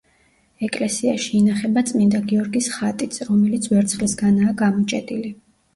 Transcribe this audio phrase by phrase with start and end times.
[0.67, 5.37] ეკლესიაში ინახება წმინდა გიორგის ხატიც, რომელიც ვერცხლისგანაა გამოჭედილი.